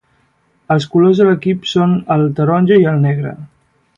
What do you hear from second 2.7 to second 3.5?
i el negre.